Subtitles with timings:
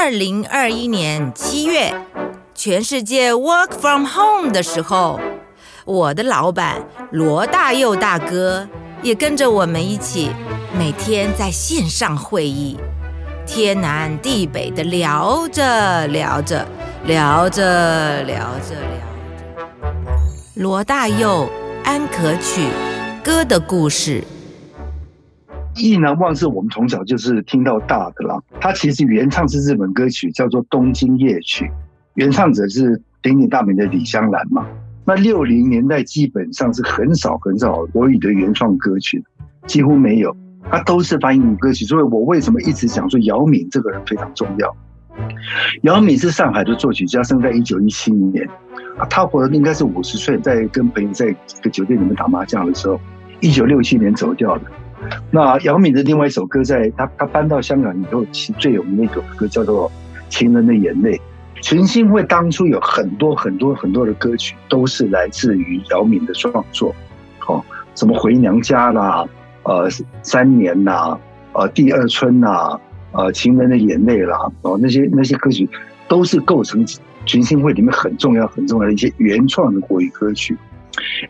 [0.00, 1.92] 二零二一年七月，
[2.54, 5.18] 全世界 work from home 的时候，
[5.84, 6.76] 我的老板
[7.10, 8.68] 罗大佑大哥
[9.02, 10.30] 也跟着我们一起，
[10.72, 12.78] 每天在线上会议，
[13.44, 16.64] 天南地北的聊着聊着
[17.04, 19.00] 聊着聊着聊
[19.36, 19.68] 着。
[20.54, 21.50] 罗大佑
[21.82, 22.68] 安可曲
[23.24, 24.22] 歌的故事。
[25.78, 28.38] 意难忘是我们从小就是听到大的啦。
[28.60, 31.64] 它其实原唱是日本歌曲，叫做《东京夜曲》，
[32.14, 34.66] 原唱者是鼎鼎大名的李香兰嘛。
[35.04, 39.24] 那六零年代基本上是很少很少国语的原创歌曲，
[39.66, 40.36] 几乎没有，
[40.70, 41.86] 它都是翻译歌曲。
[41.86, 44.76] 所以我为什么一直讲说姚敏这个人非常重要？
[45.82, 48.46] 姚敏是上海的作曲家，生在一九一七年，
[49.08, 53.00] 他活的应该是五十岁，在跟朋友在这个酒店里面打麻将的时候，
[53.40, 54.64] 一九六七年走掉的。
[55.30, 59.90] 那姚敏的另外一首歌，在他他搬到香港以后，其最有名的一首歌叫做
[60.28, 61.16] 《情人的眼泪》。
[61.60, 66.94] 群星会当初有很多很多很多的歌曲，都是来自于姚敏的创作。
[67.46, 69.26] 哦，什么回娘家啦，
[69.64, 69.88] 呃，
[70.22, 71.18] 三年啦，
[71.52, 72.78] 呃，第二春呐，
[73.10, 75.68] 呃，情人的眼泪啦，哦，那些那些歌曲
[76.06, 76.86] 都是构成
[77.26, 80.56] 群星会里面很重要很重要的一些原创的国语歌曲。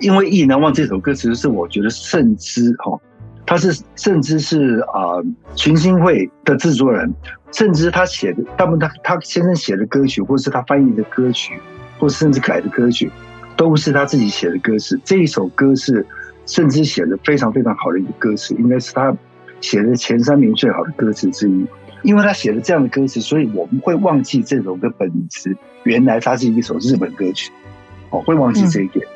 [0.00, 2.98] 因为《意难忘》这首歌，其实是我觉得甚至哈。
[3.46, 5.22] 他是甚至是啊
[5.54, 7.14] 群星会的制作人，
[7.52, 11.54] 甚至他写的，他们他他先生写的歌曲，或是他翻译的歌曲，
[11.96, 13.08] 或甚至改的歌曲，
[13.56, 15.00] 都是他自己写的歌词。
[15.04, 16.04] 这一首歌是
[16.44, 19.16] 甚至写的非常非常好的一个歌词，应该是他
[19.60, 21.64] 写的前三名最好的歌词之一。
[22.02, 27.52] 因为他写了这样的歌词，所以我们会忘记这首歌本质，原来它是一首日本歌曲，
[28.10, 29.06] 哦，会忘记这一点。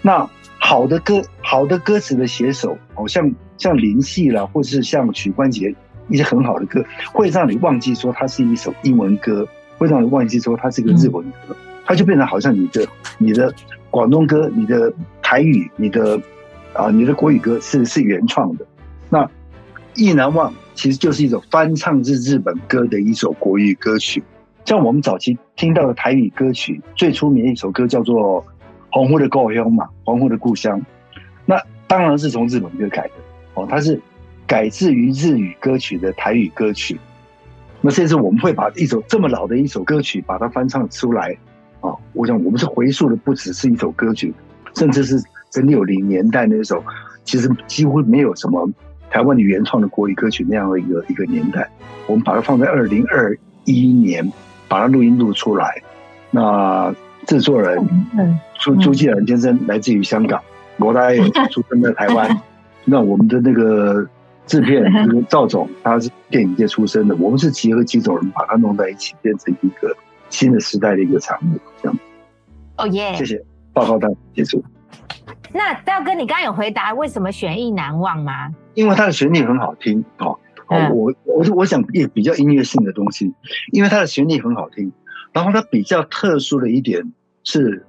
[0.00, 0.26] 那。
[0.60, 5.74] 好的歌，好的歌词的写手，好像像林夕啦，或者是像许冠杰
[6.10, 13.50] 一些很好的歌，会让你忘记说它是一首英文歌，会让你忘记说它是一个日文歌，它就变成好像你的你的
[13.88, 16.20] 广东歌、你的台语、你的
[16.74, 18.66] 啊你的国语歌是是原创的。
[19.08, 19.24] 那
[19.94, 24.22] 《意难忘》其实就是一首翻唱自日本歌的一首国语歌曲，
[24.66, 28.44] 像我们早期听到的台语歌曲，最出名的一首歌叫做。
[28.90, 30.80] 黄昏的故乡嘛，黄昏的故乡，
[31.50, 33.12] 那当然是从日本歌改的
[33.54, 33.98] 哦，它是
[34.46, 37.00] 改自于日语歌曲的台语歌曲。
[37.80, 41.34] 那甚至我们会把一首这么老的一首歌曲，把它翻唱出来
[41.80, 41.96] 啊！
[42.12, 44.34] 我想我们是回溯的不只是一首歌曲，
[44.74, 46.84] 甚至是在六零年代那首，
[47.24, 48.70] 其实几乎没有什么
[49.08, 51.66] 台湾的原创的国语歌曲那样的一个一个年代。
[52.06, 53.34] 我们把它放在二零二
[53.64, 54.30] 一年，
[54.68, 55.82] 把它录音录出来，
[56.30, 56.94] 那。
[57.26, 57.86] 制作人
[58.58, 60.40] 朱朱继然先生来自于香港，
[60.78, 62.42] 罗大佑出生在台湾。
[62.84, 64.08] 那我们的那个
[64.46, 67.14] 制片那个赵总，他是电影界出身的。
[67.16, 69.94] 我们是结合几种人把它弄在一起，变成一个
[70.30, 71.58] 新的时代的一个产物。
[71.82, 71.98] 这样。
[72.78, 73.14] 哦耶！
[73.14, 74.64] 谢谢，报告到结束。
[75.52, 78.50] 那大哥，你刚刚有回答为什么选意难忘吗？
[78.74, 80.02] 因为它的旋律很好听。
[80.18, 80.38] 哦，
[80.68, 83.34] 我我我想也比较音乐性的东西，
[83.72, 84.90] 因为它的旋律很好听。
[85.32, 87.12] 然后它比较特殊的一点。
[87.44, 87.86] 是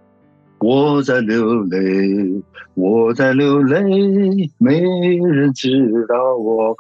[0.62, 2.44] 我在流泪，
[2.74, 6.76] 我在流泪，没人知道我。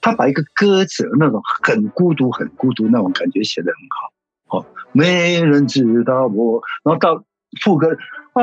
[0.00, 6.62] 他把一个歌词那种很孤独、很孤独那种感觉写得很好，哦，没人知道我。
[6.84, 7.24] 然后到
[7.60, 7.96] 副歌
[8.34, 8.42] 啊，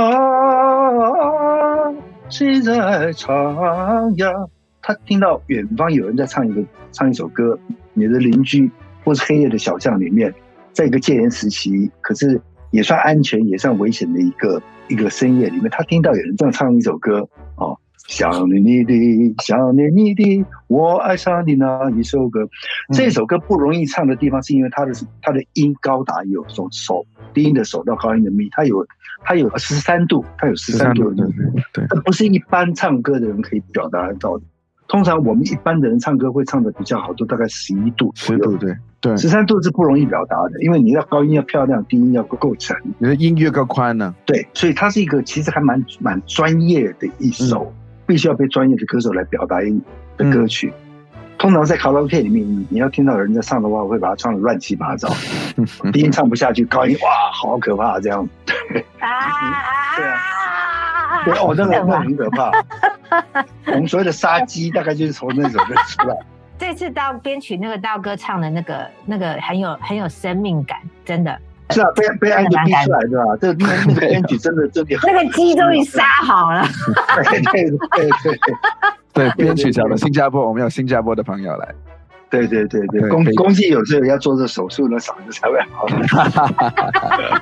[2.29, 4.33] 谁在唱呀？
[4.81, 7.57] 他听到远方有人在唱一个唱一首歌，
[7.93, 8.69] 你的邻居
[9.05, 10.33] 或是黑夜的小巷里面，
[10.73, 12.41] 在一个戒严时期，可是。
[12.71, 17.77] 也算安全，也算危险的一个一个深夜里面，他听到有人这样唱一首歌哦，
[18.07, 22.47] 想念你的，想念你的，我爱上你那一首歌。
[22.93, 28.85] 这首歌不容易唱的地方，是因为它的它的音高达有从手低音的手到高音的咪，它有
[29.23, 31.27] 它有十三度，它有十三度，对
[31.73, 34.43] 对，这不是一般唱歌的人可以表达得到的。
[34.91, 44.13] 通常我们一般的人唱歌会唱的比较好，都大概十一度，十度对对，十三度是不容易表达的，因为你要高音要漂亮，低音要够够沉，你的音乐够宽呢。
[44.25, 47.73] 对，所以它是一个其实还蛮蛮专业的一首，
[48.05, 49.81] 必须要被专业的歌手来表达音
[50.17, 50.73] 的歌曲。
[51.37, 55.07] 通常在卡拉 OK 里面，你要听到有人在唱的话，我会把它唱的乱七八糟，
[55.93, 58.27] 低音唱不下去，高音哇，好可怕这样。
[58.45, 59.07] 对啊，
[61.23, 62.51] 对哦，那个那很可怕。
[63.67, 66.15] 我们所谓的杀鸡，大概就是从那首歌出来。
[66.57, 71.35] 这次到编曲那个道哥唱的那个那个很有很有生命感，真的
[71.71, 73.35] 是啊，被被安哥逼出来的啊。
[73.41, 76.63] 这 那那个编曲真的真的那个鸡终于杀好了。
[77.15, 78.39] 对对对对
[79.13, 81.67] 对，编曲讲的新加坡，我们有新加坡的朋友来。
[82.31, 85.85] 对对对对，公公鸡有时候要做这手术呢，嗓子才会好。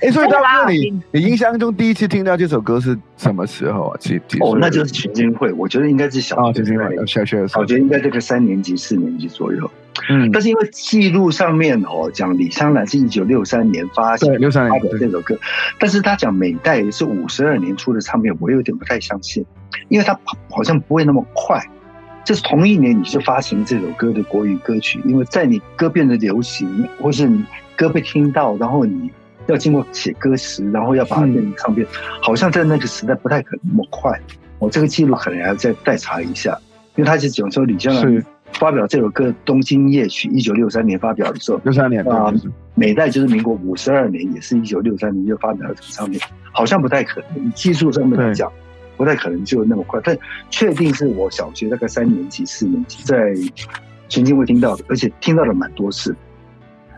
[0.00, 3.96] 哎，所以大哥，你听你印象中第一次听到这首歌是什么时候啊？
[4.00, 9.70] 几几岁哦，那就是群星会，我觉得应该是小哦，学就是因为小学的时候小，学应该这个三年级、四年级左右。
[10.08, 15.38] 嗯，但是因为记录上面哦讲李香兰是一九六三年发行对，六三发年表这首歌，
[15.78, 19.44] 但是他讲美代是五十二年出的唱片，我有点不太相信，
[19.88, 20.18] 因为他
[20.48, 21.62] 好像不会那么快。
[22.26, 27.44] 就是同一年你就发行这首歌的国语歌曲，因为在你歌变得流行，或是你
[27.76, 29.08] 歌被听到，然后你
[29.46, 31.86] 要经过写歌词，然后要把它变成唱片，
[32.20, 34.20] 好像在那个时代不太可能那么快。
[34.58, 36.58] 我这个记录可能还要再再查一下，
[36.96, 38.24] 因为他是讲说李香兰是
[38.54, 46.20] 发表这首歌《东京夜曲》，一九六三年发表的时候，六三年，啊对就是美代就是民国五十二年，也是一九六三年就发表了这个唱片，
[46.50, 47.52] 好像不太可能。
[47.52, 48.50] 技术上面来讲，
[48.96, 50.00] 不太可能就那么快。
[50.02, 50.16] 但
[50.50, 53.34] 确定是我小学大概三年级、四年级在
[54.08, 56.14] 曾经会听到的，而且听到了蛮多次。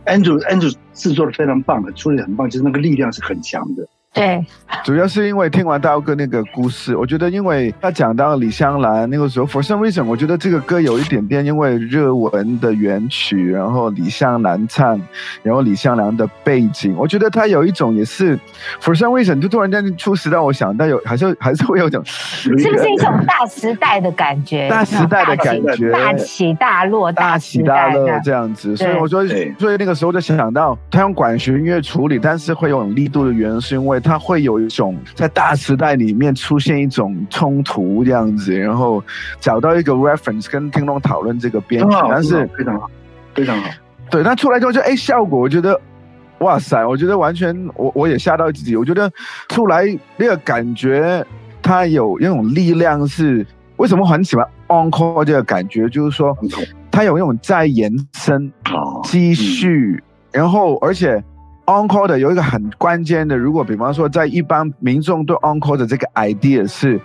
[0.06, 3.86] Andrew Andrew 制作的非常棒，处理的很棒，就是那个力量是很强的。
[4.19, 4.44] 对，
[4.85, 15.00] 主要是因为听完大哥那个故事，我觉得因为他讲到李香兰那个时候，for some reason，我觉得这个歌有一点点因为热文的原曲，然后李香兰唱，
[15.43, 18.37] 然后李香兰的背景，我觉得他有一种也是
[18.81, 24.69] for some reason，就突然间初时让我想到有还是还是会有一种是不是一种大时代的感觉？
[24.69, 25.93] 大时代的感觉。
[25.93, 39.05] 大起大落，大起大落这样子，所以我说对，所以那个时候就想到他用管弦乐处理，但是会有力度的原因，是因为它会有一种在大时代里面出现一种冲突这样子，然后
[39.38, 42.90] 找到一个 reference 跟听众讨论这个编曲，，但是非常好，
[43.34, 43.69] 非常好。
[44.10, 45.78] 对，那出来之后就哎效果，我觉得
[46.38, 49.12] 哇塞，我觉得完全我我也吓到自己，我觉得
[49.50, 49.84] 出来
[50.16, 51.22] 那个感觉，
[51.60, 53.46] 它有那种力量是
[53.76, 56.34] 为什么很喜欢 encore 这个感觉，就是说
[56.90, 60.02] 它有那种在延伸、哦继续，
[60.32, 61.22] 然后而且
[61.69, 67.00] encore 的有一个很关键的，如果比方说在一般民众对 encore 的这个 idea 是。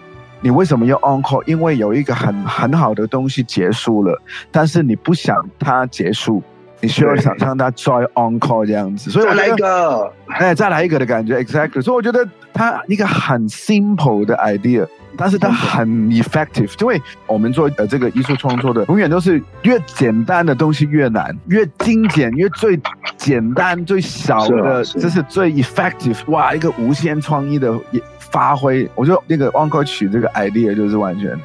[0.46, 1.42] 你为什么要 encore？
[1.46, 4.22] 因为有一个很很好的东西结束了，
[4.52, 6.44] 但是你不想它结束，
[6.82, 9.10] 你需要想让它 joy encore 这样子。
[9.10, 11.82] 所以我再来一，个，哎，再来一个的感觉，exactly。
[11.82, 14.86] 所以我觉得它一个很 simple 的 idea，
[15.18, 16.72] 但是它很 effective。
[16.80, 22.80] 因为我们做呃这个艺术创作的，永远都是越简单的东西越难，越精简越最
[23.18, 26.18] 简单最小的，是这是最 effective。
[26.28, 27.74] 哇，一个无限创意的
[28.20, 31.38] 发挥，我觉得那个汪歌曲这个 idea 就是完全。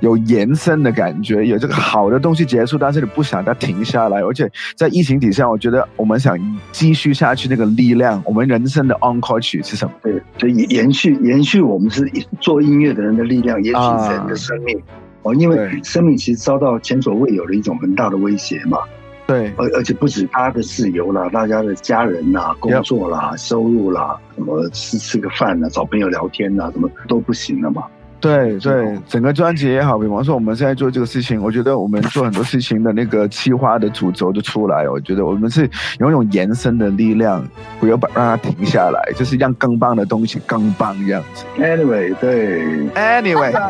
[0.00, 6.38] 有延伸的感觉，有这个好的东西结束，但是你不想它停下来，而且在疫情底下，我觉得我们想
[6.72, 9.92] 继续下去那个力量，我们人生的 encore 曲是什么？
[10.02, 12.10] 对，就延延续延续我们是
[12.40, 14.78] 做音乐的人的力量，延续人的生命。
[15.22, 18.78] 哦，因为生命其实遭到前所未有的一种很大的威胁嘛，
[19.26, 27.82] 对，而而且不止他的自由啦，大家的家人啦、工作啦、收入啦，什么吃吃个饭啦、找朋友聊天啦，什么都不行了嘛。
[28.18, 35.68] 对对，整个专辑也好，比方说我们现在做这个事情，我觉得我们做很多事情的那个计划的主轴就出来，我觉得我们是
[35.98, 37.46] 有一种延伸的力量，
[37.78, 41.44] 不要把让它停下来，就是让更棒的东西更棒这样子。
[41.58, 43.60] Anyway，对，Anyway，OK，、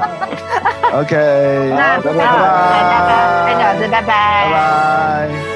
[1.76, 5.56] 拜拜那大家，戴老师，拜拜拜。